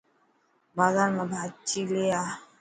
[0.77, 2.31] بازار مان ڀاچي لي آءِ.